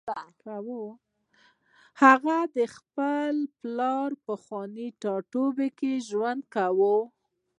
[2.03, 6.97] هغه د خپل پلار په پخواني ټاټوبي کې ژوند کاوه